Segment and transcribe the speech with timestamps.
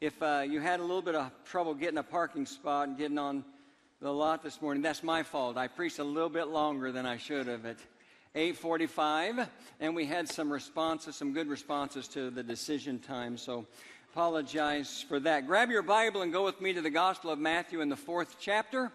[0.00, 3.18] If uh, you had a little bit of trouble getting a parking spot and getting
[3.18, 3.44] on
[4.00, 5.56] the lot this morning, that's my fault.
[5.56, 7.78] I preached a little bit longer than I should have at
[8.32, 9.48] 8:45,
[9.80, 13.36] and we had some responses, some good responses to the decision time.
[13.36, 13.66] So
[14.12, 15.48] apologize for that.
[15.48, 18.36] Grab your Bible and go with me to the Gospel of Matthew in the fourth
[18.38, 18.92] chapter.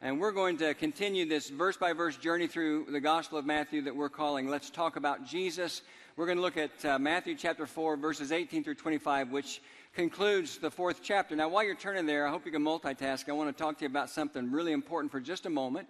[0.00, 3.82] And we're going to continue this verse by verse journey through the Gospel of Matthew
[3.82, 5.82] that we're calling Let's Talk About Jesus.
[6.16, 9.60] We're going to look at uh, Matthew chapter 4, verses 18 through 25, which
[9.96, 11.34] concludes the fourth chapter.
[11.34, 13.30] Now, while you're turning there, I hope you can multitask.
[13.30, 15.88] I want to talk to you about something really important for just a moment.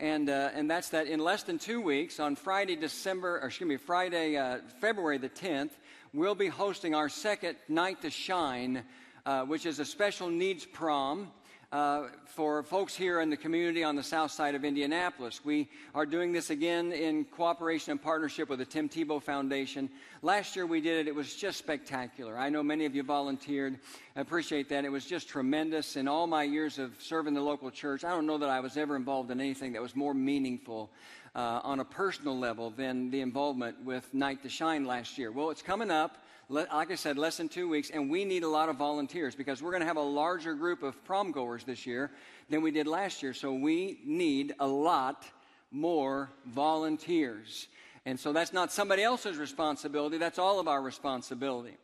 [0.00, 3.68] And, uh, and that's that in less than two weeks, on Friday, December, or excuse
[3.68, 5.70] me, Friday, uh, February the 10th,
[6.12, 8.82] we'll be hosting our second Night to Shine,
[9.24, 11.30] uh, which is a special needs prom
[11.74, 15.44] uh, for folks here in the community on the south side of Indianapolis.
[15.44, 19.90] We are doing this again in cooperation and partnership with the Tim Tebow Foundation.
[20.22, 22.38] Last year we did it, it was just spectacular.
[22.38, 23.80] I know many of you volunteered.
[24.14, 24.84] I appreciate that.
[24.84, 25.96] It was just tremendous.
[25.96, 28.76] In all my years of serving the local church, I don't know that I was
[28.76, 30.90] ever involved in anything that was more meaningful
[31.34, 35.32] uh, on a personal level than the involvement with Night to Shine last year.
[35.32, 38.48] Well, it's coming up like I said, less than two weeks, and we need a
[38.48, 41.86] lot of volunteers because we're going to have a larger group of prom goers this
[41.86, 42.10] year
[42.50, 43.32] than we did last year.
[43.32, 45.24] So we need a lot
[45.70, 47.68] more volunteers.
[48.06, 51.76] And so that's not somebody else's responsibility, that's all of our responsibility.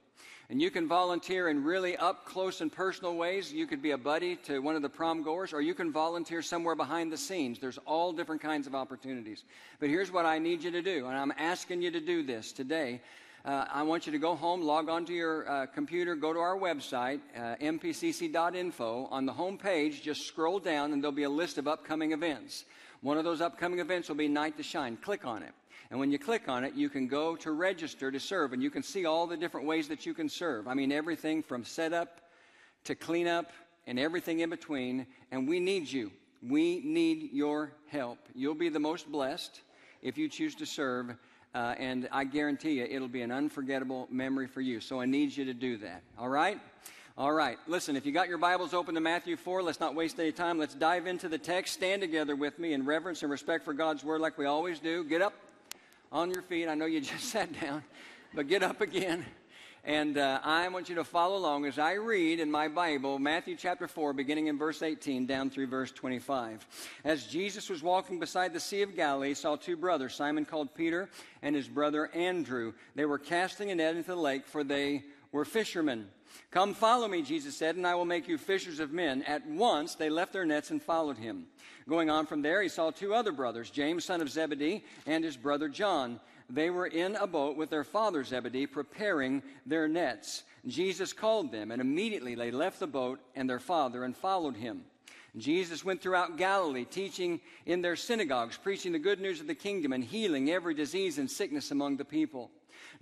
[0.51, 3.53] And you can volunteer in really up close and personal ways.
[3.53, 6.43] You could be a buddy to one of the prom goers, or you can volunteer
[6.43, 7.61] somewhere behind the scenes.
[7.61, 9.45] There's all different kinds of opportunities.
[9.79, 12.51] But here's what I need you to do, and I'm asking you to do this
[12.51, 13.01] today
[13.45, 16.59] uh, I want you to go home, log onto your uh, computer, go to our
[16.59, 19.09] website, uh, mpcc.info.
[19.11, 22.67] On the home page, just scroll down, and there'll be a list of upcoming events.
[23.01, 24.99] One of those upcoming events will be Night to Shine.
[24.99, 25.53] Click on it.
[25.91, 28.71] And when you click on it, you can go to register to serve, and you
[28.71, 30.69] can see all the different ways that you can serve.
[30.69, 32.21] I mean, everything from setup
[32.85, 33.51] to cleanup
[33.87, 35.07] and everything in between.
[35.33, 36.13] And we need you.
[36.47, 38.19] We need your help.
[38.35, 39.63] You'll be the most blessed
[40.03, 41.17] if you choose to serve
[41.55, 44.81] uh, and I guarantee you it'll be an unforgettable memory for you.
[44.81, 46.03] So I need you to do that.
[46.19, 46.61] All right?
[47.19, 47.59] All right.
[47.67, 50.59] Listen, if you got your Bibles open to Matthew 4, let's not waste any time.
[50.59, 51.75] Let's dive into the text.
[51.75, 55.05] Stand together with me in reverence and respect for God's word like we always do.
[55.05, 55.35] Get up
[56.13, 56.69] on your feet.
[56.69, 57.83] I know you just sat down,
[58.35, 59.27] but get up again.
[59.85, 63.57] And uh, I want you to follow along as I read in my Bible Matthew
[63.57, 66.67] chapter 4, beginning in verse 18 down through verse 25.
[67.03, 71.09] As Jesus was walking beside the Sea of Galilee, saw two brothers, Simon called Peter
[71.41, 72.75] and his brother Andrew.
[72.95, 76.09] They were casting a net into the lake, for they were fishermen.
[76.51, 79.23] Come follow me, Jesus said, and I will make you fishers of men.
[79.23, 81.47] At once they left their nets and followed him.
[81.89, 85.39] Going on from there, he saw two other brothers, James, son of Zebedee, and his
[85.39, 90.43] brother John they were in a boat with their father Zebedee preparing their nets.
[90.67, 94.83] Jesus called them, and immediately they left the boat and their father and followed him.
[95.37, 99.93] Jesus went throughout Galilee, teaching in their synagogues, preaching the good news of the kingdom,
[99.93, 102.51] and healing every disease and sickness among the people.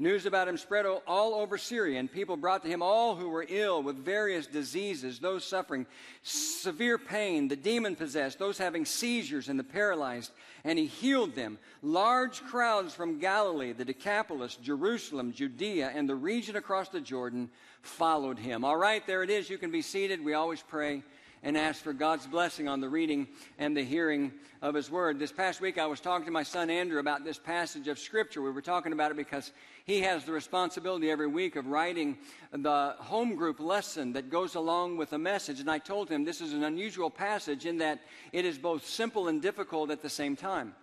[0.01, 3.45] News about him spread all over Syria, and people brought to him all who were
[3.49, 5.87] ill with various diseases, those suffering
[6.23, 10.31] severe pain, the demon possessed, those having seizures, and the paralyzed,
[10.63, 11.59] and he healed them.
[11.83, 17.51] Large crowds from Galilee, the Decapolis, Jerusalem, Judea, and the region across the Jordan
[17.83, 18.65] followed him.
[18.65, 19.51] All right, there it is.
[19.51, 20.25] You can be seated.
[20.25, 21.03] We always pray
[21.43, 23.29] and ask for God's blessing on the reading
[23.59, 25.19] and the hearing of His Word.
[25.19, 28.43] This past week, I was talking to my son Andrew about this passage of Scripture.
[28.43, 29.53] We were talking about it because
[29.89, 32.19] he has the responsibility every week of writing
[32.53, 35.61] the home group lesson that goes along with the message.
[35.61, 38.01] And I told him this is an unusual passage in that
[38.31, 40.75] it is both simple and difficult at the same time.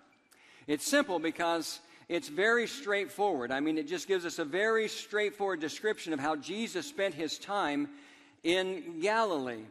[0.66, 3.52] It's simple because it's very straightforward.
[3.52, 7.38] I mean, it just gives us a very straightforward description of how Jesus spent his
[7.38, 7.90] time
[8.44, 9.66] in Galilee.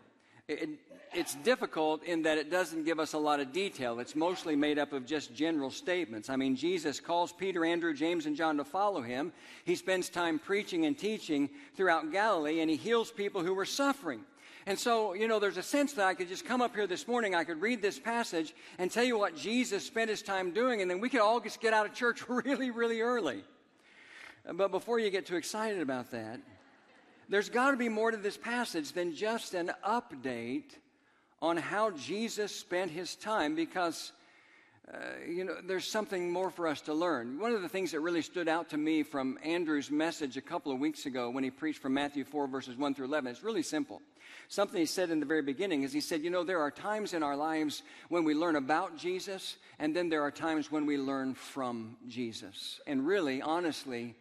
[0.47, 0.69] It,
[1.15, 4.01] it's difficult in that it doesn't give us a lot of detail.
[4.01, 6.29] It's mostly made up of just general statements.
[6.29, 9.33] I mean, Jesus calls Peter, Andrew, James, and John to follow him.
[9.65, 14.21] He spends time preaching and teaching throughout Galilee, and he heals people who were suffering.
[14.67, 17.07] And so, you know, there's a sense that I could just come up here this
[17.07, 20.81] morning, I could read this passage and tell you what Jesus spent his time doing,
[20.81, 23.45] and then we could all just get out of church really, really early.
[24.53, 26.41] But before you get too excited about that,
[27.29, 30.73] there's got to be more to this passage than just an update
[31.45, 34.13] on how Jesus spent his time because,
[34.91, 34.97] uh,
[35.29, 37.39] you know, there's something more for us to learn.
[37.39, 40.73] One of the things that really stood out to me from Andrew's message a couple
[40.73, 43.63] of weeks ago when he preached from Matthew 4, verses 1 through 11, it's really
[43.63, 44.01] simple.
[44.49, 47.13] Something he said in the very beginning is he said, You know, there are times
[47.13, 50.97] in our lives when we learn about Jesus, and then there are times when we
[50.97, 52.81] learn from Jesus.
[52.87, 54.15] And really, honestly,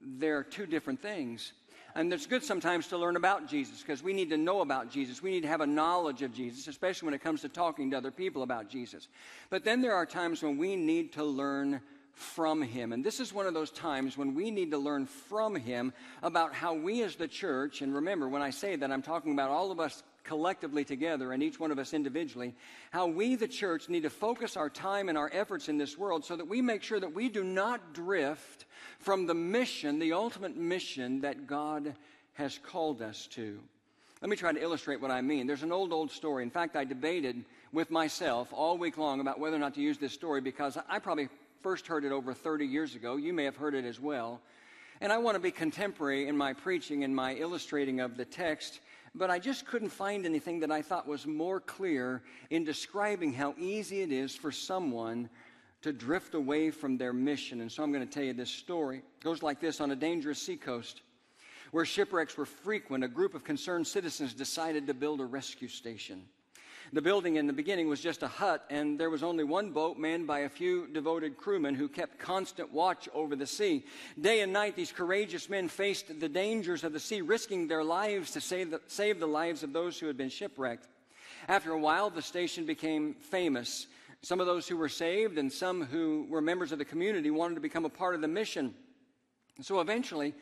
[0.00, 1.54] there are two different things.
[1.98, 5.20] And it's good sometimes to learn about Jesus because we need to know about Jesus.
[5.20, 7.96] We need to have a knowledge of Jesus, especially when it comes to talking to
[7.96, 9.08] other people about Jesus.
[9.50, 11.80] But then there are times when we need to learn
[12.12, 12.92] from Him.
[12.92, 15.92] And this is one of those times when we need to learn from Him
[16.22, 19.50] about how we as the church, and remember, when I say that, I'm talking about
[19.50, 22.54] all of us collectively together and each one of us individually,
[22.90, 26.22] how we, the church, need to focus our time and our efforts in this world
[26.22, 28.66] so that we make sure that we do not drift
[28.98, 31.94] from the mission, the ultimate mission that God
[32.34, 33.58] has called us to.
[34.20, 35.46] Let me try to illustrate what I mean.
[35.46, 36.42] There's an old, old story.
[36.42, 39.96] In fact, I debated with myself all week long about whether or not to use
[39.96, 41.28] this story because I probably
[41.62, 43.16] first heard it over 30 years ago.
[43.16, 44.40] You may have heard it as well.
[45.00, 48.80] And I want to be contemporary in my preaching and my illustrating of the text
[49.18, 53.54] but I just couldn't find anything that I thought was more clear in describing how
[53.58, 55.28] easy it is for someone
[55.82, 57.60] to drift away from their mission.
[57.60, 58.98] And so I'm going to tell you this story.
[58.98, 61.02] It goes like this on a dangerous seacoast
[61.70, 66.24] where shipwrecks were frequent, a group of concerned citizens decided to build a rescue station.
[66.92, 69.98] The building in the beginning was just a hut, and there was only one boat
[69.98, 73.84] manned by a few devoted crewmen who kept constant watch over the sea.
[74.18, 78.30] Day and night, these courageous men faced the dangers of the sea, risking their lives
[78.30, 80.88] to save the, save the lives of those who had been shipwrecked.
[81.46, 83.86] After a while, the station became famous.
[84.22, 87.56] Some of those who were saved and some who were members of the community wanted
[87.56, 88.74] to become a part of the mission.
[89.58, 90.34] And so eventually,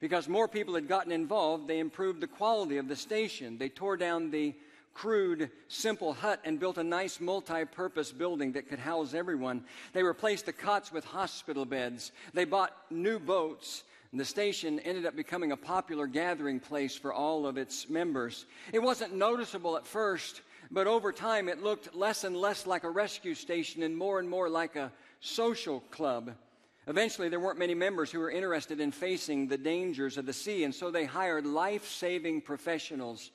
[0.00, 3.56] because more people had gotten involved, they improved the quality of the station.
[3.56, 4.54] They tore down the
[4.94, 9.64] crude, simple hut and built a nice multi purpose building that could house everyone.
[9.92, 12.12] They replaced the cots with hospital beds.
[12.34, 13.84] They bought new boats.
[14.10, 18.44] And the station ended up becoming a popular gathering place for all of its members.
[18.72, 22.90] It wasn't noticeable at first, but over time it looked less and less like a
[22.90, 26.34] rescue station and more and more like a social club.
[26.88, 30.64] Eventually, there weren't many members who were interested in facing the dangers of the sea,
[30.64, 33.30] and so they hired life saving professionals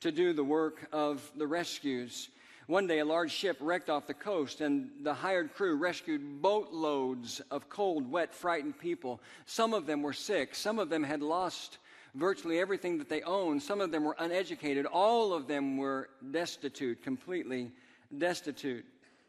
[0.00, 2.28] to do the work of the rescues.
[2.66, 7.40] One day, a large ship wrecked off the coast, and the hired crew rescued boatloads
[7.50, 9.20] of cold, wet, frightened people.
[9.46, 11.78] Some of them were sick, some of them had lost
[12.14, 17.02] virtually everything that they owned, some of them were uneducated, all of them were destitute,
[17.02, 17.70] completely
[18.16, 18.84] destitute.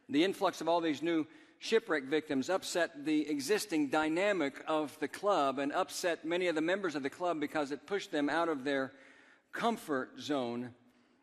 [0.09, 1.25] The influx of all these new
[1.59, 6.95] shipwreck victims upset the existing dynamic of the club and upset many of the members
[6.95, 8.91] of the club because it pushed them out of their
[9.51, 10.73] comfort zone.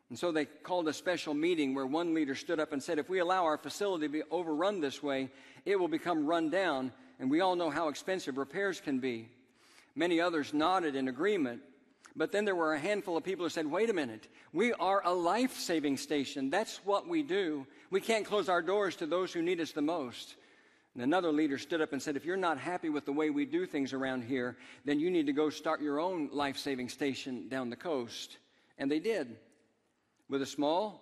[0.09, 3.09] And so they called a special meeting where one leader stood up and said, If
[3.09, 5.29] we allow our facility to be overrun this way,
[5.65, 9.29] it will become run down, and we all know how expensive repairs can be.
[9.95, 11.61] Many others nodded in agreement.
[12.15, 15.01] But then there were a handful of people who said, Wait a minute, we are
[15.05, 16.49] a life saving station.
[16.49, 17.67] That's what we do.
[17.91, 20.35] We can't close our doors to those who need us the most.
[20.97, 23.45] And another leader stood up and said, If you're not happy with the way we
[23.45, 27.47] do things around here, then you need to go start your own life saving station
[27.49, 28.37] down the coast.
[28.79, 29.37] And they did.
[30.27, 30.99] With a small,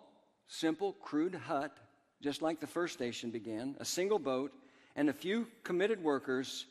[0.47, 1.77] simple, crude hut,
[2.21, 4.51] just like the first station began, a single boat,
[4.97, 6.65] and a few committed workers,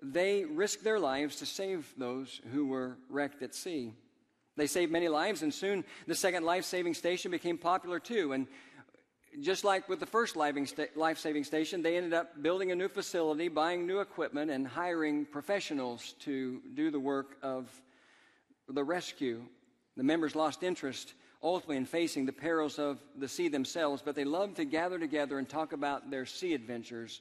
[0.00, 3.92] they risked their lives to save those who were wrecked at sea.
[4.56, 8.32] They saved many lives, and soon the second life saving station became popular too.
[8.32, 8.46] And
[9.40, 13.48] just like with the first life saving station, they ended up building a new facility,
[13.48, 17.68] buying new equipment, and hiring professionals to do the work of
[18.68, 19.42] the rescue.
[19.96, 24.24] The members lost interest ultimately in facing the perils of the sea themselves, but they
[24.24, 27.20] loved to gather together and talk about their sea adventures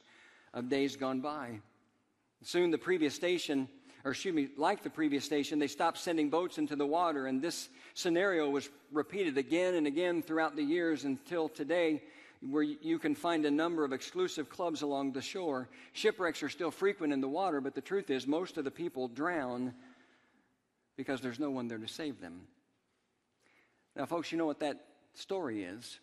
[0.54, 1.60] of days gone by.
[2.42, 3.68] Soon, the previous station,
[4.06, 7.42] or excuse me, like the previous station, they stopped sending boats into the water, and
[7.42, 12.04] this scenario was repeated again and again throughout the years until today,
[12.48, 15.68] where you can find a number of exclusive clubs along the shore.
[15.94, 19.08] Shipwrecks are still frequent in the water, but the truth is, most of the people
[19.08, 19.74] drown
[20.98, 22.42] because there's no one there to save them.
[23.96, 24.86] Now, folks, you know what that
[25.16, 25.98] story is.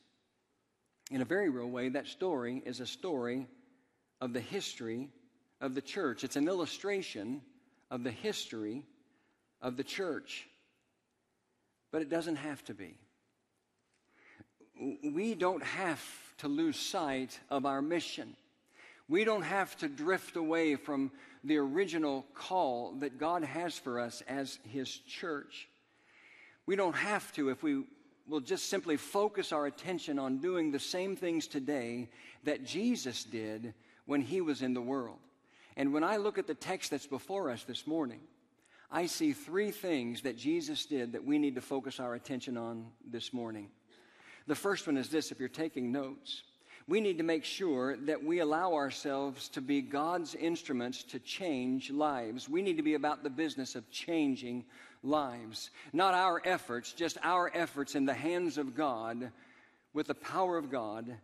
[1.12, 3.46] In a very real way, that story is a story
[4.20, 5.08] of the history
[5.60, 6.24] of the church.
[6.24, 7.42] It's an illustration
[7.92, 8.82] of the history
[9.60, 10.48] of the church
[11.92, 12.96] but it doesn't have to be.
[15.04, 16.02] We don't have
[16.38, 18.34] to lose sight of our mission.
[19.08, 21.12] We don't have to drift away from
[21.44, 25.68] the original call that God has for us as His church.
[26.66, 27.84] We don't have to if we
[28.26, 32.08] will just simply focus our attention on doing the same things today
[32.44, 33.74] that Jesus did
[34.06, 35.18] when He was in the world.
[35.76, 38.20] And when I look at the text that's before us this morning,
[38.90, 42.86] I see three things that Jesus did that we need to focus our attention on
[43.10, 43.68] this morning.
[44.46, 46.42] The first one is this if you're taking notes,
[46.88, 51.90] we need to make sure that we allow ourselves to be God's instruments to change
[51.90, 52.48] lives.
[52.48, 54.64] We need to be about the business of changing
[55.02, 55.70] lives.
[55.92, 59.30] Not our efforts, just our efforts in the hands of God,
[59.94, 61.16] with the power of God.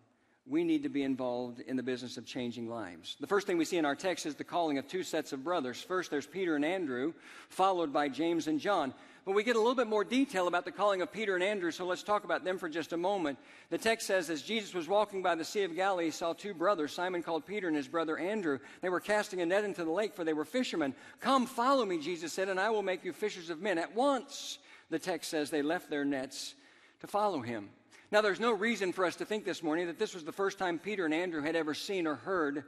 [0.48, 3.16] We need to be involved in the business of changing lives.
[3.20, 5.44] The first thing we see in our text is the calling of two sets of
[5.44, 5.82] brothers.
[5.82, 7.12] First, there's Peter and Andrew,
[7.50, 8.94] followed by James and John.
[9.26, 11.70] But we get a little bit more detail about the calling of Peter and Andrew,
[11.70, 13.38] so let's talk about them for just a moment.
[13.68, 16.54] The text says, As Jesus was walking by the Sea of Galilee, he saw two
[16.54, 18.58] brothers, Simon called Peter and his brother Andrew.
[18.80, 20.94] They were casting a net into the lake, for they were fishermen.
[21.20, 23.76] Come, follow me, Jesus said, and I will make you fishers of men.
[23.76, 26.54] At once, the text says, they left their nets
[27.00, 27.68] to follow him.
[28.10, 30.58] Now, there's no reason for us to think this morning that this was the first
[30.58, 32.64] time Peter and Andrew had ever seen or heard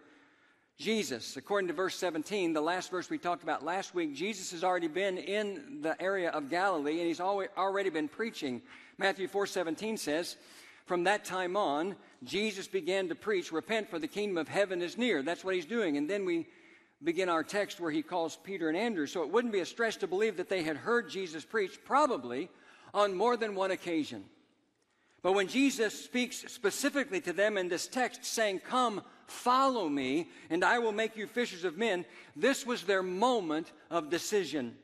[0.76, 1.36] Jesus.
[1.38, 4.86] According to verse 17, the last verse we talked about last week, Jesus has already
[4.86, 8.60] been in the area of Galilee and he's already been preaching.
[8.98, 10.36] Matthew 4:17 says,
[10.84, 14.98] "From that time on, Jesus began to preach, repent for the kingdom of heaven is
[14.98, 15.96] near." That's what he's doing.
[15.96, 16.48] And then we
[17.02, 19.06] begin our text where he calls Peter and Andrew.
[19.06, 22.50] So it wouldn't be a stretch to believe that they had heard Jesus preach probably
[22.92, 24.28] on more than one occasion.
[25.22, 30.64] But when Jesus speaks specifically to them in this text saying, "Come, Follow me, and
[30.64, 32.04] I will make you fishers of men.
[32.34, 34.76] This was their moment of decision.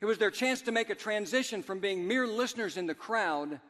[0.00, 3.60] It was their chance to make a transition from being mere listeners in the crowd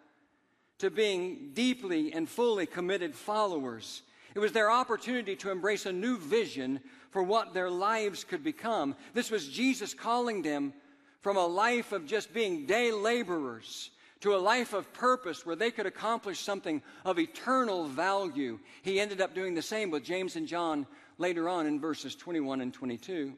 [0.79, 4.02] to being deeply and fully committed followers.
[4.35, 8.95] It was their opportunity to embrace a new vision for what their lives could become.
[9.14, 10.75] This was Jesus calling them
[11.23, 15.70] from a life of just being day laborers to a life of purpose where they
[15.70, 18.58] could accomplish something of eternal value.
[18.82, 20.86] He ended up doing the same with James and John
[21.18, 23.32] later on in verses 21 and 22.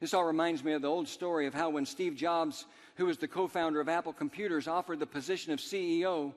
[0.00, 2.66] This all reminds me of the old story of how when Steve Jobs,
[2.96, 6.34] who was the co founder of Apple Computers, offered the position of CEO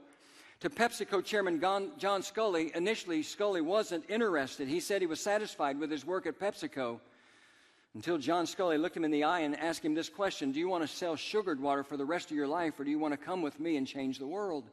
[0.61, 4.67] to PepsiCo chairman John Sculley, initially Sculley wasn't interested.
[4.67, 6.99] He said he was satisfied with his work at PepsiCo
[7.93, 10.69] until John Sculley looked him in the eye and asked him this question Do you
[10.69, 13.13] want to sell sugared water for the rest of your life, or do you want
[13.13, 14.69] to come with me and change the world?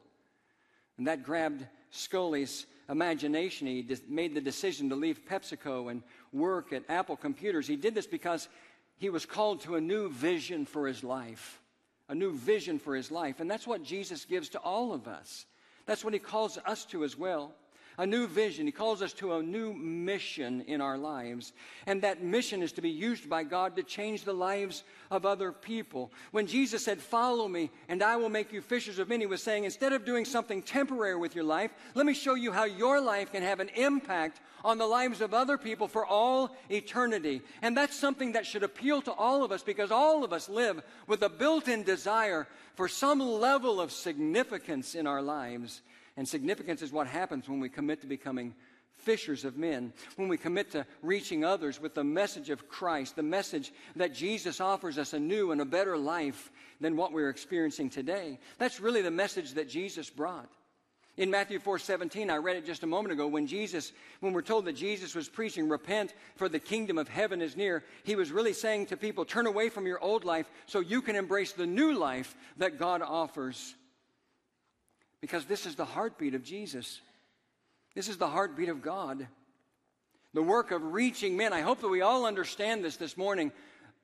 [0.97, 3.67] And that grabbed Sculley's imagination.
[3.67, 7.67] He made the decision to leave PepsiCo and work at Apple Computers.
[7.67, 8.47] He did this because
[8.97, 11.61] he was called to a new vision for his life.
[12.09, 13.39] A new vision for his life.
[13.39, 15.45] And that's what Jesus gives to all of us.
[15.85, 17.53] That's what he calls us to as well
[17.99, 18.65] a new vision.
[18.65, 21.51] He calls us to a new mission in our lives.
[21.85, 25.51] And that mission is to be used by God to change the lives of other
[25.51, 26.09] people.
[26.31, 29.43] When Jesus said, Follow me, and I will make you fishers of men, he was
[29.43, 33.01] saying, instead of doing something temporary with your life, let me show you how your
[33.01, 37.41] life can have an impact on the lives of other people for all eternity.
[37.61, 40.81] And that's something that should appeal to all of us because all of us live
[41.05, 45.81] with a built in desire for some level of significance in our lives.
[46.19, 48.53] And significance is what happens when we commit to becoming
[48.89, 53.23] fishers of men, when we commit to reaching others with the message of Christ, the
[53.23, 57.89] message that Jesus offers us a new and a better life than what we're experiencing
[57.89, 58.37] today.
[58.57, 60.49] That's really the message that Jesus brought.
[61.15, 64.41] In Matthew 4 17, I read it just a moment ago, when Jesus, when we're
[64.41, 68.29] told that Jesus was preaching, repent for the kingdom of heaven is near, he was
[68.29, 71.65] really saying to people, turn away from your old life so you can embrace the
[71.65, 73.73] new life that God offers
[75.21, 77.01] because this is the heartbeat of Jesus.
[77.95, 79.27] This is the heartbeat of God.
[80.33, 81.53] The work of reaching men.
[81.53, 83.51] I hope that we all understand this this morning.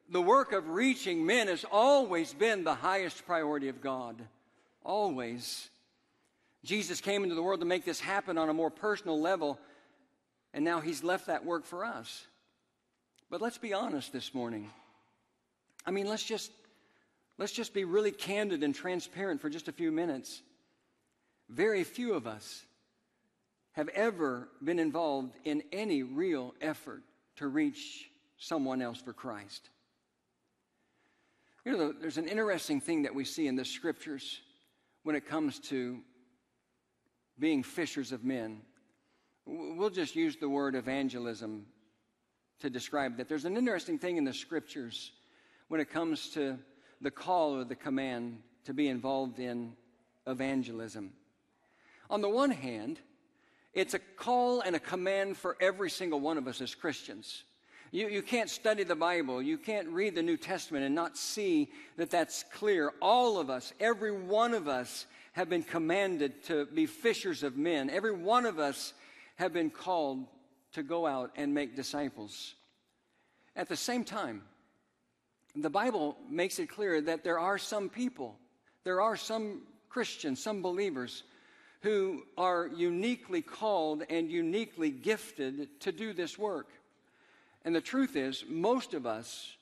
[0.10, 4.16] The work of reaching men has always been the highest priority of God.
[4.84, 5.70] Always.
[6.64, 9.60] Jesus came into the world to make this happen on a more personal level,
[10.54, 12.26] and now he's left that work for us.
[13.30, 14.70] But let's be honest this morning.
[15.86, 16.52] I mean, let's just
[17.38, 20.42] let's just be really candid and transparent for just a few minutes.
[21.50, 22.66] Very few of us
[23.74, 27.04] have ever been involved in any real effort
[27.36, 29.70] to reach someone else for Christ.
[31.66, 34.42] You know, there's an interesting thing that we see in the scriptures
[35.04, 36.00] when it comes to
[37.38, 38.62] being fishers of men.
[39.46, 41.66] We'll just use the word evangelism
[42.60, 43.28] to describe that.
[43.28, 45.12] There's an interesting thing in the scriptures
[45.68, 46.58] when it comes to
[47.02, 49.74] the call or the command to be involved in
[50.28, 51.12] evangelism.
[52.10, 53.00] On the one hand,
[53.74, 57.44] it's a call and a command for every single one of us as Christians.
[57.92, 61.70] You, you can't study the Bible, you can't read the New Testament and not see
[61.98, 62.94] that that's clear.
[63.02, 67.90] All of us, every one of us, have been commanded to be fishers of men.
[67.90, 68.94] Every one of us
[69.36, 70.26] have been called
[70.74, 72.56] to go out and make disciples.
[73.56, 74.44] At the same time,
[75.56, 78.38] the Bible makes it clear that there are some people,
[78.84, 81.24] there are some Christians, some believers
[81.86, 86.68] who are uniquely called and uniquely gifted to do this work.
[87.64, 89.55] And the truth is, most of us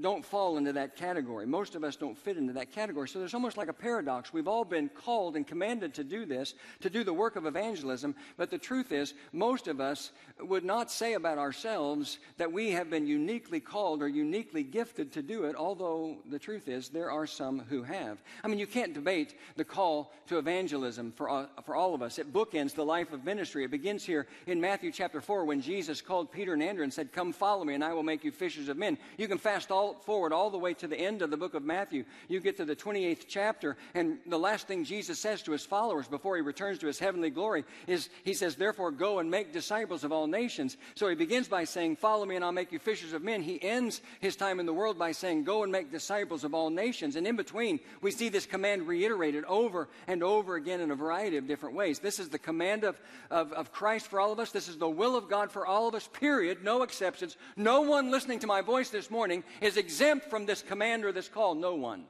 [0.00, 1.46] don't fall into that category.
[1.46, 3.08] Most of us don't fit into that category.
[3.08, 4.32] So there's almost like a paradox.
[4.32, 8.14] We've all been called and commanded to do this, to do the work of evangelism,
[8.36, 12.88] but the truth is, most of us would not say about ourselves that we have
[12.88, 17.26] been uniquely called or uniquely gifted to do it, although the truth is, there are
[17.26, 18.22] some who have.
[18.42, 22.18] I mean, you can't debate the call to evangelism for, uh, for all of us.
[22.18, 23.64] It bookends the life of ministry.
[23.64, 27.12] It begins here in Matthew chapter 4 when Jesus called Peter and Andrew and said,
[27.12, 28.96] Come follow me, and I will make you fishers of men.
[29.18, 31.54] You can fast all all forward all the way to the end of the book
[31.54, 32.04] of Matthew.
[32.28, 36.06] You get to the 28th chapter, and the last thing Jesus says to his followers
[36.06, 40.04] before he returns to his heavenly glory is, He says, Therefore, go and make disciples
[40.04, 40.76] of all nations.
[40.94, 43.42] So he begins by saying, Follow me, and I'll make you fishers of men.
[43.42, 46.70] He ends his time in the world by saying, Go and make disciples of all
[46.70, 47.16] nations.
[47.16, 51.36] And in between, we see this command reiterated over and over again in a variety
[51.36, 51.98] of different ways.
[51.98, 54.52] This is the command of, of, of Christ for all of us.
[54.52, 56.62] This is the will of God for all of us, period.
[56.62, 57.36] No exceptions.
[57.56, 61.12] No one listening to my voice this morning is is exempt from this command or
[61.12, 61.54] this call?
[61.54, 62.04] No one.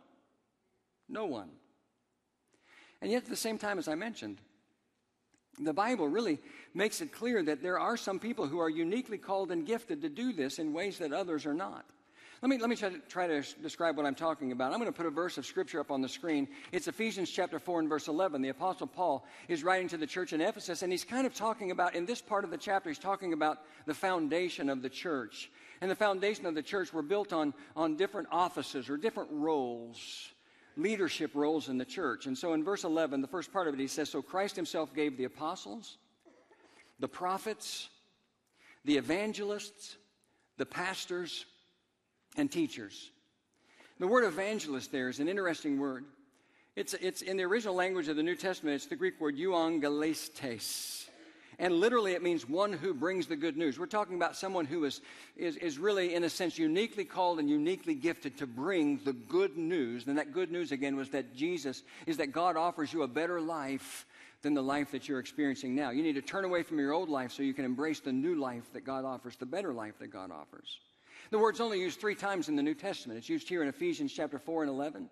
[1.08, 1.50] No one.
[3.00, 4.38] And yet, at the same time, as I mentioned,
[5.60, 6.40] the Bible really
[6.74, 10.08] makes it clear that there are some people who are uniquely called and gifted to
[10.08, 11.84] do this in ways that others are not.
[12.40, 14.72] Let me, let me try to, try to describe what I'm talking about.
[14.72, 16.48] I'm going to put a verse of scripture up on the screen.
[16.72, 18.42] It's Ephesians chapter 4 and verse 11.
[18.42, 21.70] The Apostle Paul is writing to the church in Ephesus, and he's kind of talking
[21.70, 25.52] about, in this part of the chapter, he's talking about the foundation of the church
[25.82, 30.28] and the foundation of the church were built on, on different offices or different roles,
[30.76, 32.26] leadership roles in the church.
[32.26, 34.94] And so in verse 11, the first part of it, he says, So Christ himself
[34.94, 35.98] gave the apostles,
[37.00, 37.88] the prophets,
[38.84, 39.96] the evangelists,
[40.56, 41.46] the pastors,
[42.36, 43.10] and teachers.
[43.98, 46.04] The word evangelist there is an interesting word.
[46.76, 51.08] It's, it's in the original language of the New Testament, it's the Greek word euangelistes.
[51.58, 53.78] And literally, it means one who brings the good news.
[53.78, 55.00] We're talking about someone who is,
[55.36, 59.56] is, is really, in a sense, uniquely called and uniquely gifted to bring the good
[59.56, 60.06] news.
[60.06, 63.40] And that good news, again, was that Jesus is that God offers you a better
[63.40, 64.06] life
[64.42, 65.90] than the life that you're experiencing now.
[65.90, 68.34] You need to turn away from your old life so you can embrace the new
[68.34, 70.80] life that God offers, the better life that God offers.
[71.30, 73.18] The word's only used three times in the New Testament.
[73.18, 75.08] It's used here in Ephesians chapter 4 and 11.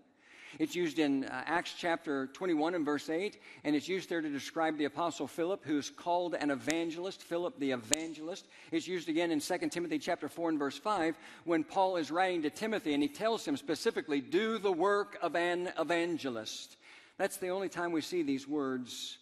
[0.59, 4.29] It's used in uh, Acts chapter 21 and verse 8, and it's used there to
[4.29, 8.47] describe the apostle Philip, who's called an evangelist, Philip the evangelist.
[8.73, 12.43] It's used again in 2 Timothy chapter 4 and verse 5 when Paul is writing
[12.43, 16.77] to Timothy and he tells him specifically, do the work of an evangelist.
[17.17, 19.19] That's the only time we see these words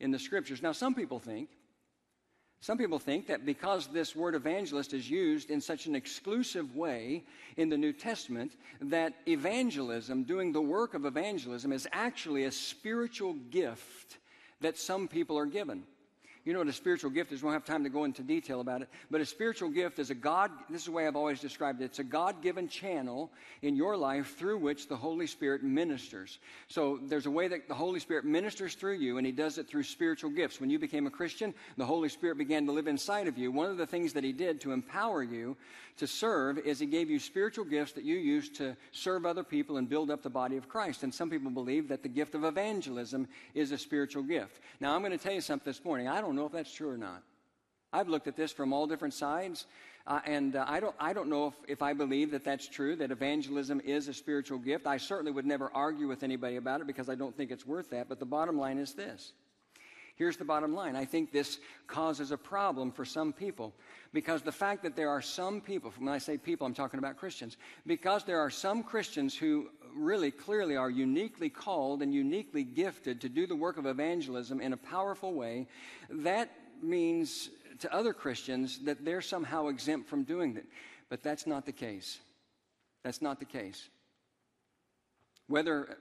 [0.00, 0.62] in the scriptures.
[0.62, 1.48] Now, some people think
[2.60, 7.24] some people think that because this word evangelist is used in such an exclusive way
[7.56, 13.34] in the New Testament, that evangelism, doing the work of evangelism, is actually a spiritual
[13.50, 14.18] gift
[14.60, 15.84] that some people are given.
[16.48, 17.42] You know what a spiritual gift is.
[17.42, 18.88] We won't have time to go into detail about it.
[19.10, 21.84] But a spiritual gift is a God, this is the way I've always described it.
[21.84, 23.30] It's a God given channel
[23.60, 26.38] in your life through which the Holy Spirit ministers.
[26.68, 29.68] So there's a way that the Holy Spirit ministers through you, and He does it
[29.68, 30.58] through spiritual gifts.
[30.58, 33.52] When you became a Christian, the Holy Spirit began to live inside of you.
[33.52, 35.54] One of the things that He did to empower you
[35.98, 39.76] to serve is He gave you spiritual gifts that you use to serve other people
[39.76, 41.02] and build up the body of Christ.
[41.02, 44.60] And some people believe that the gift of evangelism is a spiritual gift.
[44.80, 46.08] Now, I'm going to tell you something this morning.
[46.08, 47.22] I don't know if that's true or not.
[47.92, 49.66] I've looked at this from all different sides,
[50.06, 52.96] uh, and uh, I, don't, I don't know if, if I believe that that's true,
[52.96, 54.86] that evangelism is a spiritual gift.
[54.86, 57.90] I certainly would never argue with anybody about it because I don't think it's worth
[57.90, 58.08] that.
[58.08, 59.32] But the bottom line is this.
[60.16, 60.96] Here's the bottom line.
[60.96, 63.72] I think this causes a problem for some people
[64.12, 67.16] because the fact that there are some people, when I say people, I'm talking about
[67.16, 73.20] Christians, because there are some Christians who really clearly are uniquely called and uniquely gifted
[73.20, 75.66] to do the work of evangelism in a powerful way,
[76.10, 76.50] that
[76.82, 80.66] means to other Christians that they're somehow exempt from doing it.
[81.08, 82.18] But that's not the case.
[83.04, 83.88] That's not the case.
[85.46, 85.96] Whether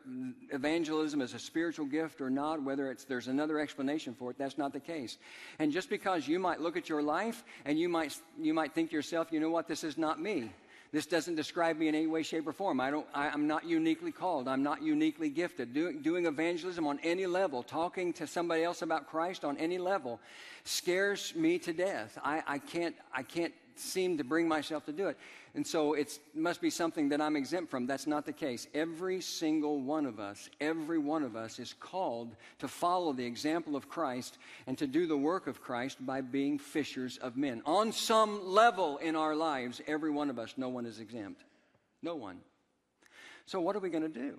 [0.51, 4.57] evangelism is a spiritual gift or not, whether it's, there's another explanation for it, that's
[4.57, 5.17] not the case.
[5.57, 8.89] And just because you might look at your life and you might, you might think
[8.89, 10.51] to yourself, you know what, this is not me.
[10.91, 12.79] This doesn't describe me in any way, shape, or form.
[12.79, 14.47] I don't, I, am not uniquely called.
[14.47, 15.73] I'm not uniquely gifted.
[15.73, 20.19] Do, doing evangelism on any level, talking to somebody else about Christ on any level,
[20.63, 22.17] scares me to death.
[22.23, 25.17] I, I, can't, I can't seem to bring myself to do it.
[25.57, 27.87] And so it must be something that I'm exempt from.
[27.87, 28.67] That's not the case.
[28.75, 33.75] Every single one of us, every one of us is called to follow the example
[33.75, 37.63] of Christ and to do the work of Christ by being fishers of men.
[37.65, 41.43] On some level in our lives, every one of us, no one is exempt.
[42.03, 42.37] No one.
[43.47, 44.37] So, what are we going to do?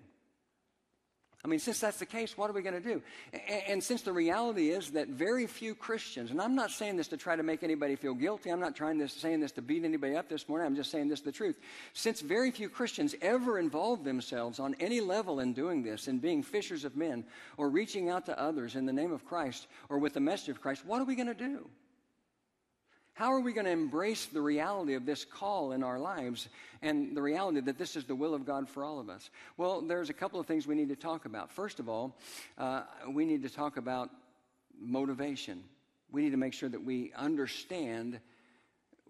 [1.45, 3.01] I mean, since that's the case, what are we going to do?
[3.33, 7.07] And, and, since the reality is that very few Christians, and I'm not saying this
[7.09, 9.85] to try to make anybody feel guilty, I'm not trying this, saying this to beat
[9.85, 11.61] anybody up this morning, I'm just saying this the truth.
[11.93, 16.43] Since very few Christians ever involve themselves on any level in doing this, in being
[16.43, 17.25] fishers of men,
[17.57, 20.61] or reaching out to others in the name of Christ, or with the message of
[20.61, 21.71] Christ, what are we going to do?
[23.19, 26.49] How are we going to embrace the reality of this call in our lives
[26.83, 29.31] and the reality that this is the will of God for all of us?
[29.57, 31.51] Well, there's a couple of things we need to talk about.
[31.51, 32.17] First of all,
[32.59, 34.11] uh, we need to talk about
[34.81, 35.65] motivation.
[36.13, 38.21] We need to make sure that we understand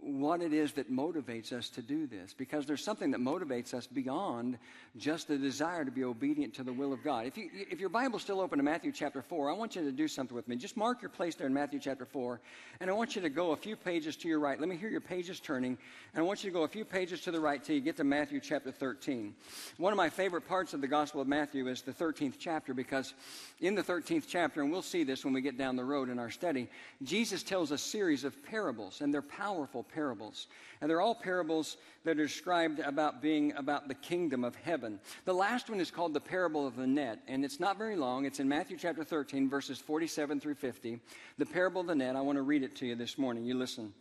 [0.00, 3.86] what it is that motivates us to do this because there's something that motivates us
[3.86, 4.58] beyond
[4.96, 7.26] just the desire to be obedient to the will of God.
[7.26, 9.92] If, you, if your Bible's still open to Matthew chapter 4, I want you to
[9.92, 10.56] do something with me.
[10.56, 12.40] Just mark your place there in Matthew chapter 4,
[12.80, 14.58] and I want you to go a few pages to your right.
[14.58, 15.76] Let me hear your pages turning,
[16.14, 17.96] and I want you to go a few pages to the right till you get
[17.96, 19.34] to Matthew chapter 13.
[19.78, 23.14] One of my favorite parts of the Gospel of Matthew is the 13th chapter because
[23.60, 26.18] in the 13th chapter, and we'll see this when we get down the road in
[26.18, 26.68] our study,
[27.02, 30.46] Jesus tells a series of parables, and they're powerful parables.
[30.80, 35.00] And they're all parables that are described about being about the kingdom of heaven.
[35.24, 38.24] The last one is called the parable of the net, and it's not very long.
[38.24, 41.00] It's in Matthew chapter 13, verses 47 through 50.
[41.38, 43.44] The parable of the net, I want to read it to you this morning.
[43.44, 43.92] You listen.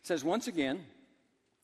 [0.00, 0.84] It says, Once again,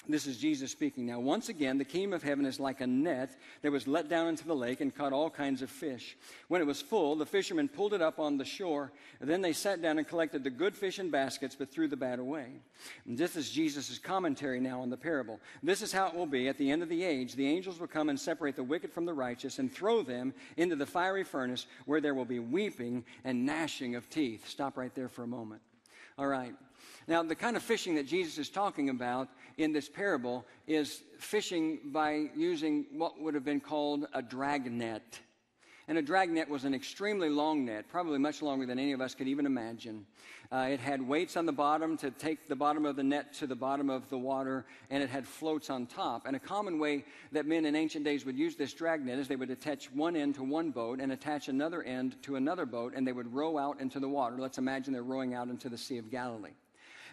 [0.08, 1.20] this is Jesus speaking now.
[1.20, 4.46] Once again, the kingdom of heaven is like a net that was let down into
[4.46, 6.16] the lake and caught all kinds of fish.
[6.48, 8.90] When it was full, the fishermen pulled it up on the shore.
[9.20, 12.18] Then they sat down and collected the good fish in baskets, but threw the bad
[12.18, 12.46] away.
[13.06, 15.40] And this is Jesus' commentary now on the parable.
[15.62, 17.34] This is how it will be at the end of the age.
[17.34, 20.76] The angels will come and separate the wicked from the righteous and throw them into
[20.76, 24.48] the fiery furnace where there will be weeping and gnashing of teeth.
[24.48, 25.60] Stop right there for a moment.
[26.16, 26.54] All right.
[27.06, 31.80] Now, the kind of fishing that Jesus is talking about in this parable is fishing
[31.86, 35.20] by using what would have been called a drag net.
[35.88, 39.00] And a drag net was an extremely long net, probably much longer than any of
[39.00, 40.04] us could even imagine.
[40.52, 43.46] Uh, it had weights on the bottom to take the bottom of the net to
[43.46, 46.26] the bottom of the water, and it had floats on top.
[46.26, 49.28] And a common way that men in ancient days would use this drag net is
[49.28, 52.92] they would attach one end to one boat and attach another end to another boat,
[52.94, 54.36] and they would row out into the water.
[54.38, 56.52] Let's imagine they're rowing out into the Sea of Galilee.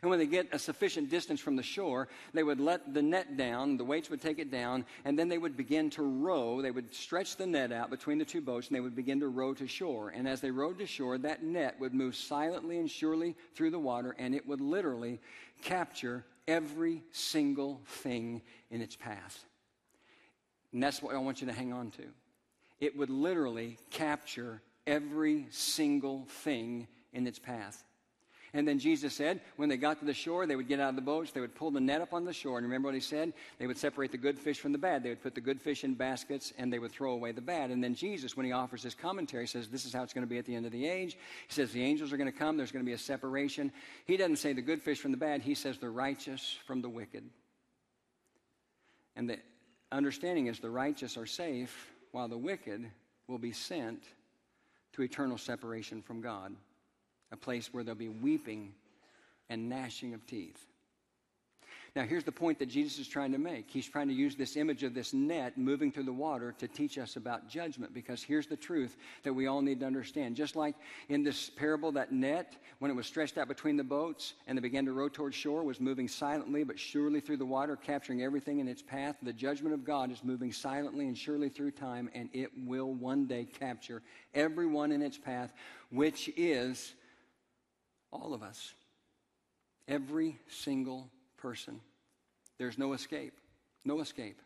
[0.01, 3.37] And when they get a sufficient distance from the shore, they would let the net
[3.37, 6.61] down, the weights would take it down, and then they would begin to row.
[6.61, 9.27] They would stretch the net out between the two boats, and they would begin to
[9.27, 10.09] row to shore.
[10.09, 13.79] And as they rowed to shore, that net would move silently and surely through the
[13.79, 15.19] water, and it would literally
[15.63, 19.45] capture every single thing in its path.
[20.73, 22.03] And that's what I want you to hang on to.
[22.79, 27.83] It would literally capture every single thing in its path.
[28.55, 30.95] And then Jesus said, when they got to the shore, they would get out of
[30.95, 32.57] the boats, they would pull the net up on the shore.
[32.57, 33.33] And remember what he said?
[33.59, 35.03] They would separate the good fish from the bad.
[35.03, 37.69] They would put the good fish in baskets and they would throw away the bad.
[37.69, 40.29] And then Jesus, when he offers his commentary, says, This is how it's going to
[40.29, 41.17] be at the end of the age.
[41.47, 43.73] He says, The angels are going to come, there's going to be a separation.
[44.05, 46.89] He doesn't say the good fish from the bad, he says the righteous from the
[46.89, 47.25] wicked.
[49.17, 49.39] And the
[49.91, 52.89] understanding is the righteous are safe while the wicked
[53.27, 54.01] will be sent
[54.93, 56.55] to eternal separation from God
[57.35, 58.73] a place where there'll be weeping
[59.49, 60.65] and gnashing of teeth.
[61.95, 63.69] Now, here's the point that Jesus is trying to make.
[63.69, 66.97] He's trying to use this image of this net moving through the water to teach
[66.97, 70.35] us about judgment because here's the truth that we all need to understand.
[70.35, 70.75] Just like
[71.07, 74.61] in this parable, that net, when it was stretched out between the boats and they
[74.61, 78.59] began to row toward shore, was moving silently but surely through the water, capturing everything
[78.59, 79.15] in its path.
[79.23, 83.25] The judgment of God is moving silently and surely through time, and it will one
[83.25, 84.01] day capture
[84.33, 85.53] everyone in its path,
[85.91, 86.93] which is
[88.15, 88.73] all of us.
[89.87, 91.79] Every single person.
[92.57, 93.33] There's no escape.
[93.83, 94.41] No escape.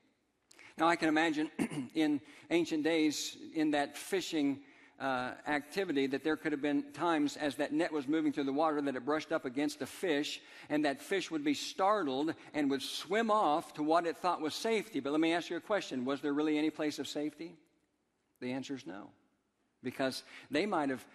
[0.77, 1.49] Now, I can imagine
[1.93, 4.59] in ancient days, in that fishing
[4.99, 8.53] uh, activity, that there could have been times as that net was moving through the
[8.53, 12.69] water that it brushed up against a fish, and that fish would be startled and
[12.69, 14.99] would swim off to what it thought was safety.
[14.99, 17.55] But let me ask you a question Was there really any place of safety?
[18.41, 19.09] The answer is no.
[19.83, 21.05] Because they might have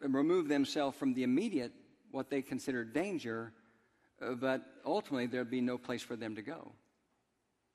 [0.00, 1.72] remove themselves from the immediate,
[2.10, 3.52] what they consider danger,
[4.22, 6.72] uh, but ultimately there'd be no place for them to go.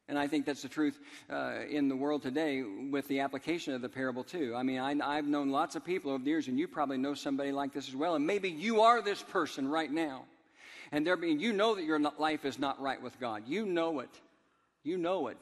[0.10, 3.84] And I think that's the truth uh, in the world today with the application of
[3.84, 4.56] the parable, too.
[4.56, 7.14] I mean, I, have known lots of people over the years, and you probably know
[7.14, 8.16] somebody like this as well.
[8.16, 10.26] And maybe you are this person right now.
[10.92, 13.44] And there being, you know that your life is not right with God.
[13.46, 14.10] You know it.
[14.84, 15.38] You know it.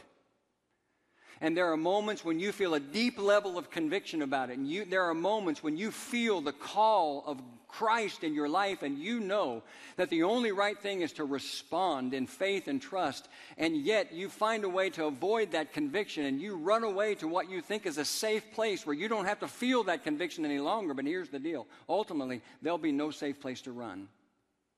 [1.42, 4.58] And there are moments when you feel a deep level of conviction about it.
[4.58, 8.82] And you, there are moments when you feel the call of Christ in your life
[8.82, 9.62] and you know
[9.98, 14.30] that the only right thing is to respond in faith and trust, and yet you
[14.30, 17.86] find a way to avoid that conviction and you run away to what you think
[17.86, 20.94] is a safe place where you don't have to feel that conviction any longer.
[20.94, 24.08] But here's the deal ultimately, there'll be no safe place to run.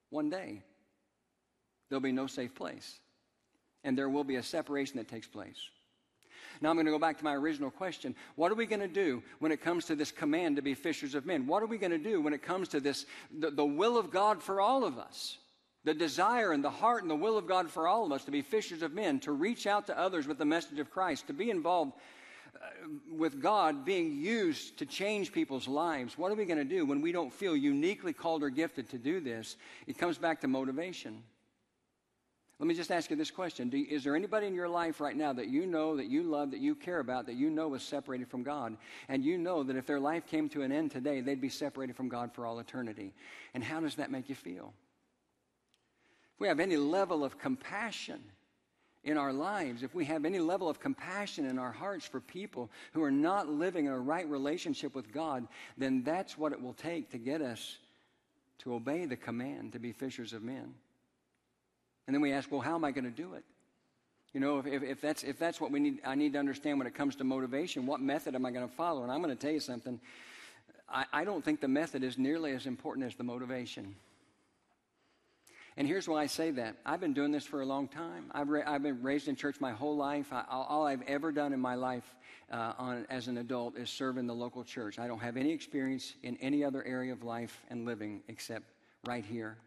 [0.10, 0.64] One day,
[1.90, 3.00] there'll be no safe place,
[3.84, 5.70] and there will be a separation that takes place.
[6.62, 8.16] Now I'm going to go back to my original question.
[8.36, 11.16] What are we going to do when it comes to this command to be fishers
[11.16, 11.48] of men?
[11.48, 13.06] What are we going to do when it comes to this,
[13.38, 15.38] the, the will of God for all of us?
[15.86, 18.32] The desire and the heart and the will of God for all of us to
[18.32, 21.34] be fishers of men, to reach out to others with the message of Christ, to
[21.34, 21.94] be involved
[22.54, 26.18] uh, with God being used to change people's lives.
[26.18, 28.98] What are we going to do when we don't feel uniquely called or gifted to
[28.98, 29.56] do this?
[29.88, 31.24] It comes back to motivation.
[32.60, 35.32] Let me just ask you this question Is there anybody in your life right now
[35.34, 38.28] that you know, that you love, that you care about, that you know is separated
[38.28, 38.76] from God?
[39.08, 41.96] And you know that if their life came to an end today, they'd be separated
[41.96, 43.14] from God for all eternity.
[43.54, 44.74] And how does that make you feel?
[46.36, 48.20] If we have any level of compassion
[49.06, 52.70] in our lives, if we have any level of compassion in our hearts for people
[52.92, 56.74] who are not living in a right relationship with God, then that's what it will
[56.74, 57.78] take to get us
[58.60, 60.74] to obey the command to be fishers of men.
[62.10, 63.44] And then we ask, well, how am I going to do it?
[64.34, 66.80] You know, if, if, if, that's, if that's what we need, I need to understand
[66.80, 69.04] when it comes to motivation, what method am I going to follow?
[69.04, 70.00] And I'm going to tell you something.
[70.90, 73.94] I, I don't think the method is nearly as important as the motivation.
[75.78, 76.78] And here's why I say that.
[76.84, 78.32] I've been doing this for a long time.
[78.32, 80.34] I've, ra- I've been raised in church my whole life.
[80.34, 82.16] I, all I've ever done in my life
[82.52, 84.98] uh, on, as an adult is serve in the local church.
[84.98, 88.64] I don't have any experience in any other area of life and living except
[89.06, 89.58] right here.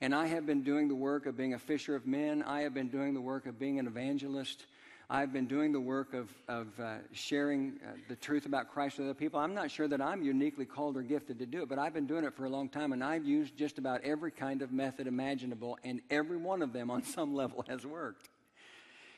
[0.00, 2.42] And I have been doing the work of being a fisher of men.
[2.42, 4.66] I have been doing the work of being an evangelist.
[5.08, 9.06] I've been doing the work of, of uh, sharing uh, the truth about Christ with
[9.06, 9.38] other people.
[9.38, 12.06] I'm not sure that I'm uniquely called or gifted to do it, but I've been
[12.06, 15.06] doing it for a long time, and I've used just about every kind of method
[15.06, 18.28] imaginable, and every one of them on some level has worked.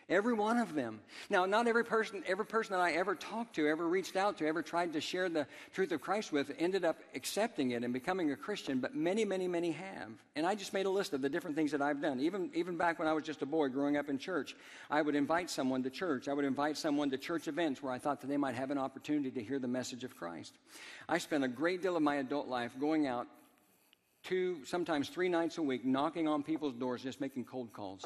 [0.09, 1.01] Every one of them.
[1.31, 4.47] Now, not every person, every person that I ever talked to, ever reached out to,
[4.47, 8.31] ever tried to share the truth of Christ with ended up accepting it and becoming
[8.31, 10.11] a Christian, but many, many, many have.
[10.37, 12.21] And I just made a list of the different things that I've done.
[12.21, 14.55] Even, even back when I was just a boy growing up in church,
[14.89, 16.29] I would invite someone to church.
[16.29, 18.79] I would invite someone to church events where I thought that they might have an
[18.79, 20.55] opportunity to hear the message of Christ.
[21.09, 23.27] I spent a great deal of my adult life going out
[24.23, 28.05] two, sometimes three nights a week, knocking on people's doors, just making cold calls.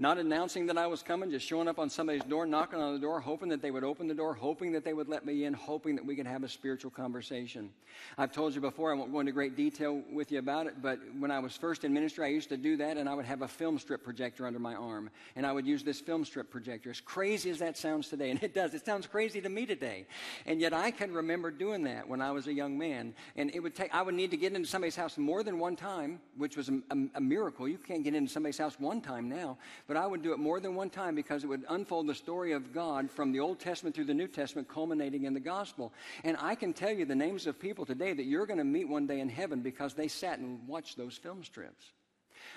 [0.00, 3.00] Not announcing that I was coming, just showing up on somebody's door, knocking on the
[3.00, 5.52] door, hoping that they would open the door, hoping that they would let me in,
[5.52, 7.70] hoping that we could have a spiritual conversation.
[8.16, 11.00] I've told you before, I won't go into great detail with you about it, but
[11.18, 13.42] when I was first in ministry, I used to do that, and I would have
[13.42, 16.90] a film strip projector under my arm, and I would use this film strip projector.
[16.90, 20.06] As crazy as that sounds today, and it does, it sounds crazy to me today,
[20.46, 23.58] and yet I can remember doing that when I was a young man, and it
[23.58, 26.56] would take, I would need to get into somebody's house more than one time, which
[26.56, 27.66] was a, a, a miracle.
[27.66, 30.60] You can't get into somebody's house one time now, but I would do it more
[30.60, 33.96] than one time because it would unfold the story of God from the Old Testament
[33.96, 35.94] through the New Testament, culminating in the gospel.
[36.22, 38.86] And I can tell you the names of people today that you're going to meet
[38.86, 41.86] one day in heaven because they sat and watched those film strips.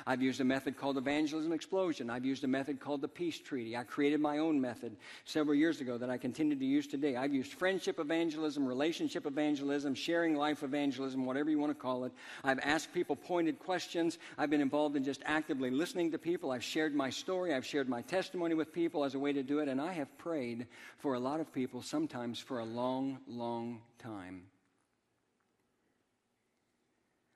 [0.05, 2.09] I've used a method called evangelism explosion.
[2.09, 3.77] I've used a method called the peace treaty.
[3.77, 7.15] I created my own method several years ago that I continue to use today.
[7.15, 12.11] I've used friendship evangelism, relationship evangelism, sharing life evangelism, whatever you want to call it.
[12.43, 14.17] I've asked people pointed questions.
[14.37, 16.51] I've been involved in just actively listening to people.
[16.51, 17.53] I've shared my story.
[17.53, 19.67] I've shared my testimony with people as a way to do it.
[19.67, 24.43] And I have prayed for a lot of people, sometimes for a long, long time.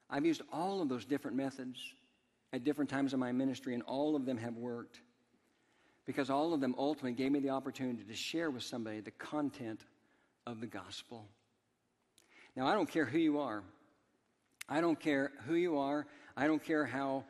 [0.10, 1.80] I've used all of those different methods
[2.56, 5.02] at different times in my ministry, and all of them have worked
[6.06, 9.82] because all of them ultimately gave me the opportunity to share with somebody the content
[10.48, 11.28] of the gospel.
[12.56, 13.62] Now, I don't care who you are.
[14.70, 16.08] I don't care who you are.
[16.38, 17.26] I don't care how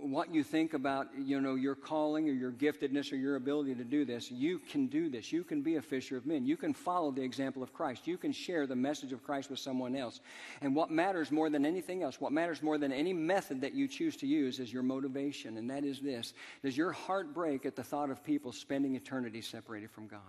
[0.00, 3.84] what you think about, you know, your calling or your giftedness or your ability to
[3.84, 5.32] do this, you can do this.
[5.32, 6.44] You can be a fisher of men.
[6.44, 8.06] You can follow the example of Christ.
[8.06, 10.20] You can share the message of Christ with someone else.
[10.60, 13.88] And what matters more than anything else, what matters more than any method that you
[13.88, 15.56] choose to use is your motivation.
[15.56, 16.34] And that is this.
[16.62, 20.20] Does your heart break at the thought of people spending eternity separated from God?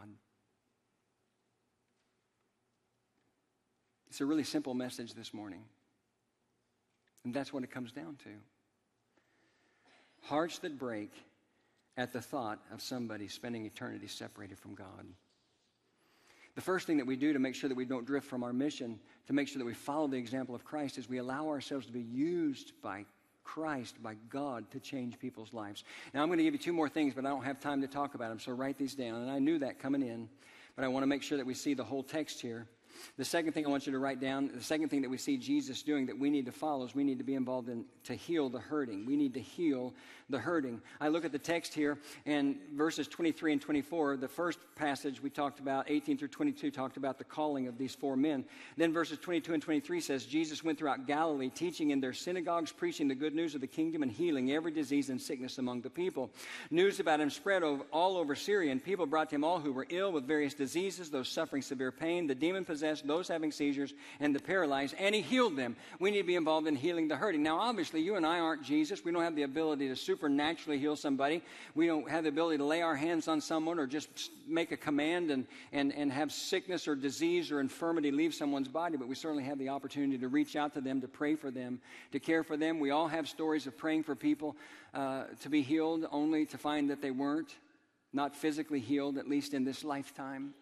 [4.07, 5.63] It's a really simple message this morning.
[7.25, 8.29] And that's what it comes down to
[10.25, 11.11] hearts that break
[11.97, 15.05] at the thought of somebody spending eternity separated from God.
[16.55, 18.53] The first thing that we do to make sure that we don't drift from our
[18.53, 21.85] mission, to make sure that we follow the example of Christ, is we allow ourselves
[21.85, 23.05] to be used by
[23.43, 25.83] Christ, by God, to change people's lives.
[26.13, 27.87] Now, I'm going to give you two more things, but I don't have time to
[27.87, 29.21] talk about them, so write these down.
[29.21, 30.29] And I knew that coming in,
[30.75, 32.67] but I want to make sure that we see the whole text here.
[33.17, 35.37] The second thing I want you to write down, the second thing that we see
[35.37, 38.13] Jesus doing that we need to follow is we need to be involved in to
[38.13, 39.05] heal the hurting.
[39.05, 39.93] We need to heal
[40.29, 40.81] the hurting.
[40.99, 45.29] I look at the text here and verses 23 and 24, the first passage we
[45.29, 48.45] talked about, 18 through 22, talked about the calling of these four men.
[48.77, 53.07] Then verses 22 and 23 says, Jesus went throughout Galilee, teaching in their synagogues, preaching
[53.07, 56.31] the good news of the kingdom, and healing every disease and sickness among the people.
[56.71, 59.73] News about him spread over, all over Syria, and people brought to him all who
[59.73, 63.93] were ill with various diseases, those suffering severe pain, the demon possessed, those having seizures,
[64.19, 65.75] and the paralyzed, and he healed them.
[65.99, 67.43] We need to be involved in healing the hurting.
[67.43, 69.03] Now, obviously, you and I aren't Jesus.
[69.03, 71.41] We don't have the ability to supernaturally heal somebody.
[71.73, 74.09] We don't have the ability to lay our hands on someone or just
[74.47, 78.97] make a command and, and, and have sickness or disease or infirmity leave someone's body,
[78.97, 81.79] but we certainly have the opportunity to reach out to them, to pray for them,
[82.11, 82.79] to care for them.
[82.79, 84.55] We all have stories of praying for people
[84.93, 87.55] uh, to be healed, only to find that they weren't,
[88.13, 90.53] not physically healed, at least in this lifetime.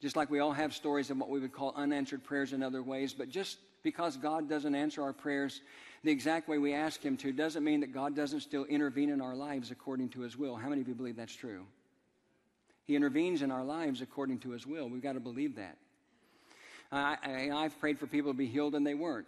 [0.00, 2.82] Just like we all have stories of what we would call unanswered prayers in other
[2.82, 5.60] ways, but just because God doesn't answer our prayers
[6.06, 9.20] the exact way we ask Him to doesn't mean that God doesn't still intervene in
[9.20, 10.54] our lives according to His will.
[10.54, 11.66] How many of you believe that's true?
[12.84, 14.88] He intervenes in our lives according to His will.
[14.88, 15.76] We've got to believe that.
[16.92, 19.26] I, have prayed for people to be healed and they weren't.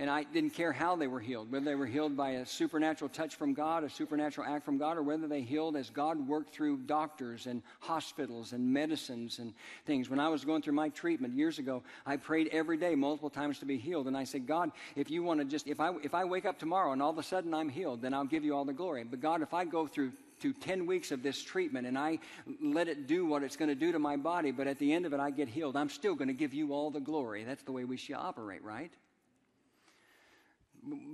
[0.00, 3.08] And I didn't care how they were healed, whether they were healed by a supernatural
[3.08, 6.54] touch from God, a supernatural act from God, or whether they healed as God worked
[6.54, 9.54] through doctors and hospitals and medicines and
[9.86, 10.08] things.
[10.08, 13.58] When I was going through my treatment years ago, I prayed every day, multiple times
[13.58, 14.06] to be healed.
[14.06, 16.60] And I said, God, if you want to just, if I, if I wake up
[16.60, 19.02] tomorrow and all of a sudden I'm healed, then I'll give you all the glory.
[19.02, 22.20] But God, if I go through to 10 weeks of this treatment and I
[22.62, 25.06] let it do what it's going to do to my body, but at the end
[25.06, 27.42] of it I get healed, I'm still going to give you all the glory.
[27.42, 28.92] That's the way we should operate, right?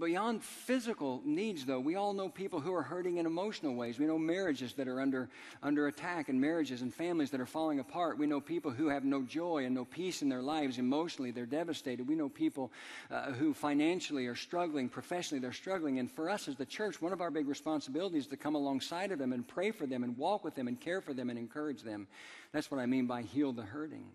[0.00, 3.98] Beyond physical needs, though, we all know people who are hurting in emotional ways.
[3.98, 5.28] We know marriages that are under,
[5.62, 8.18] under attack and marriages and families that are falling apart.
[8.18, 11.30] We know people who have no joy and no peace in their lives emotionally.
[11.30, 12.06] They're devastated.
[12.06, 12.72] We know people
[13.10, 15.98] uh, who financially are struggling, professionally, they're struggling.
[15.98, 19.12] And for us as the church, one of our big responsibilities is to come alongside
[19.12, 21.38] of them and pray for them and walk with them and care for them and
[21.38, 22.06] encourage them.
[22.52, 24.06] That's what I mean by heal the hurting.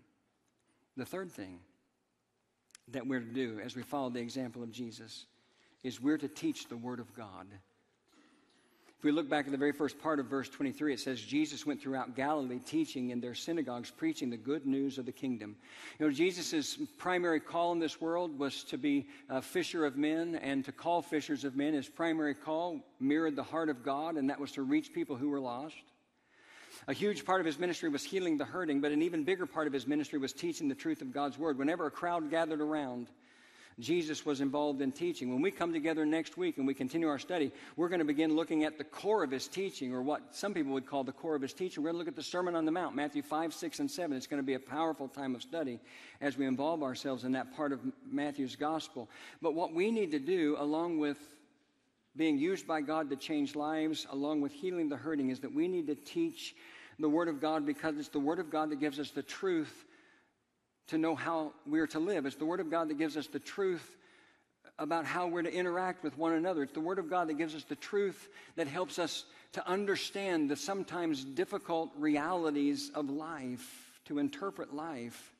[0.96, 1.58] The third thing
[2.88, 5.26] that we're to do as we follow the example of Jesus
[5.82, 7.46] is we're to teach the Word of God.
[9.00, 11.64] If we look back at the very first part of verse 23, it says, Jesus
[11.64, 15.56] went throughout Galilee teaching in their synagogues, preaching the good news of the kingdom.
[15.98, 20.34] You know, Jesus' primary call in this world was to be a fisher of men
[20.34, 21.72] and to call fishers of men.
[21.72, 25.30] His primary call mirrored the heart of God, and that was to reach people who
[25.30, 25.76] were lost.
[26.86, 29.66] A huge part of his ministry was healing the hurting, but an even bigger part
[29.66, 31.56] of his ministry was teaching the truth of God's word.
[31.56, 33.08] Whenever a crowd gathered around,
[33.80, 35.32] Jesus was involved in teaching.
[35.32, 38.36] When we come together next week and we continue our study, we're going to begin
[38.36, 41.34] looking at the core of his teaching, or what some people would call the core
[41.34, 41.82] of his teaching.
[41.82, 44.16] We're going to look at the Sermon on the Mount, Matthew 5, 6, and 7.
[44.16, 45.80] It's going to be a powerful time of study
[46.20, 49.08] as we involve ourselves in that part of Matthew's gospel.
[49.40, 51.18] But what we need to do, along with
[52.16, 55.68] being used by God to change lives, along with healing the hurting, is that we
[55.68, 56.54] need to teach
[56.98, 59.84] the Word of God because it's the Word of God that gives us the truth
[60.88, 62.26] to know how we're to live.
[62.26, 63.96] It's the Word of God that gives us the truth
[64.78, 66.62] about how we're to interact with one another.
[66.62, 70.50] It's the Word of God that gives us the truth that helps us to understand
[70.50, 75.32] the sometimes difficult realities of life, to interpret life.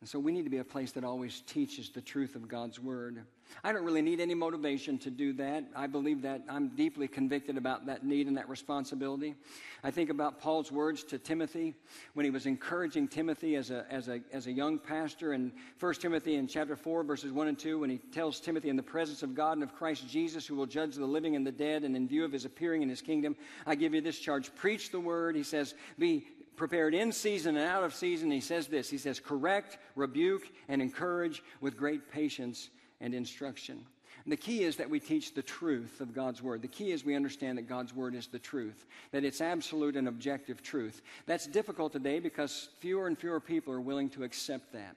[0.00, 2.78] And so we need to be a place that always teaches the truth of God's
[2.78, 3.24] Word.
[3.64, 5.64] I don't really need any motivation to do that.
[5.74, 9.34] I believe that I'm deeply convicted about that need and that responsibility.
[9.82, 11.74] I think about Paul's words to Timothy
[12.14, 15.94] when he was encouraging Timothy as a, as a, as a young pastor in 1
[15.94, 19.24] Timothy in chapter 4, verses 1 and 2, when he tells Timothy, In the presence
[19.24, 21.96] of God and of Christ Jesus, who will judge the living and the dead, and
[21.96, 23.34] in view of his appearing in his kingdom,
[23.66, 25.34] I give you this charge preach the word.
[25.34, 26.28] He says, Be
[26.58, 28.30] prepared in season and out of season.
[28.30, 32.68] He says this He says, Correct, rebuke, and encourage with great patience
[33.00, 33.86] and instruction.
[34.24, 36.60] And the key is that we teach the truth of God's Word.
[36.60, 40.06] The key is we understand that God's Word is the truth, that it's absolute and
[40.06, 41.00] objective truth.
[41.24, 44.96] That's difficult today because fewer and fewer people are willing to accept that.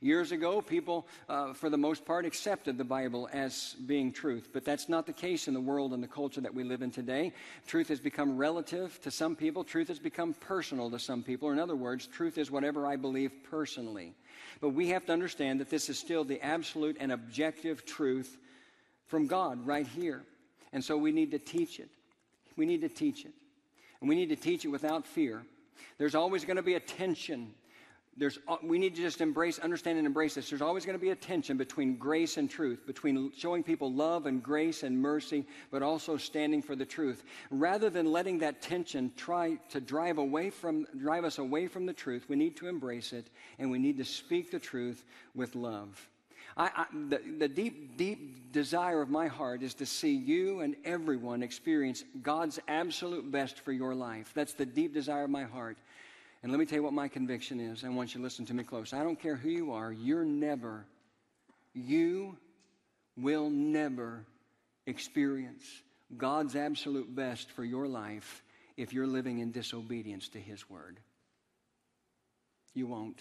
[0.00, 4.64] Years ago, people, uh, for the most part, accepted the Bible as being truth, but
[4.64, 7.32] that's not the case in the world and the culture that we live in today.
[7.66, 11.48] Truth has become relative to some people, truth has become personal to some people.
[11.48, 14.14] Or In other words, truth is whatever I believe personally.
[14.60, 18.38] But we have to understand that this is still the absolute and objective truth
[19.06, 20.22] from God right here.
[20.72, 21.88] And so we need to teach it.
[22.56, 23.32] We need to teach it.
[24.00, 25.42] And we need to teach it without fear.
[25.96, 27.52] There's always going to be a tension
[28.18, 30.50] there's, uh, we need to just embrace, understand, and embrace this.
[30.50, 34.26] There's always going to be a tension between grace and truth, between showing people love
[34.26, 37.22] and grace and mercy, but also standing for the truth.
[37.50, 41.92] Rather than letting that tension try to drive away from, drive us away from the
[41.92, 45.04] truth, we need to embrace it, and we need to speak the truth
[45.34, 46.08] with love.
[46.56, 50.74] I, I, the, the deep, deep desire of my heart is to see you and
[50.84, 54.32] everyone experience God's absolute best for your life.
[54.34, 55.78] That's the deep desire of my heart.
[56.42, 57.84] And let me tell you what my conviction is.
[57.84, 58.92] I want you to listen to me close.
[58.92, 60.86] I don't care who you are, you're never,
[61.74, 62.36] you
[63.16, 64.24] will never
[64.86, 65.64] experience
[66.16, 68.42] God's absolute best for your life
[68.76, 71.00] if you're living in disobedience to His word.
[72.74, 73.18] You won't.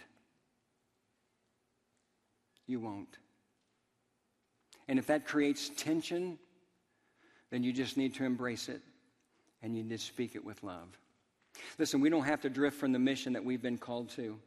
[2.68, 3.18] You won't.
[4.88, 6.38] And if that creates tension,
[7.50, 8.82] then you just need to embrace it
[9.62, 10.98] and you need to speak it with love.
[11.78, 14.38] Listen, we don't have to drift from the mission that we've been called to.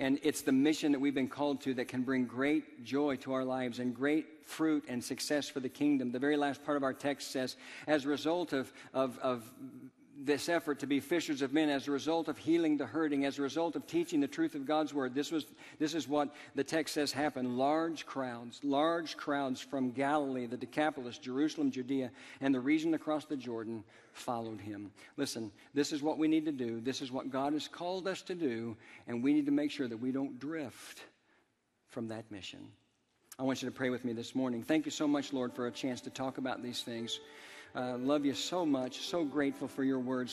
[0.00, 3.32] And it's the mission that we've been called to that can bring great joy to
[3.32, 6.12] our lives and great fruit and success for the kingdom.
[6.12, 7.56] The very last part of our text says,
[7.88, 9.50] as a result of, of, of
[10.24, 13.38] this effort to be fishers of men as a result of healing the hurting, as
[13.38, 15.14] a result of teaching the truth of God's word.
[15.14, 15.46] This, was,
[15.78, 17.56] this is what the text says happened.
[17.56, 22.10] Large crowds, large crowds from Galilee, the Decapolis, Jerusalem, Judea,
[22.40, 24.90] and the region across the Jordan followed him.
[25.16, 26.80] Listen, this is what we need to do.
[26.80, 29.86] This is what God has called us to do, and we need to make sure
[29.86, 31.02] that we don't drift
[31.88, 32.68] from that mission.
[33.38, 34.64] I want you to pray with me this morning.
[34.64, 37.20] Thank you so much, Lord, for a chance to talk about these things.
[37.74, 39.02] Uh, love you so much.
[39.02, 40.26] So grateful for your words.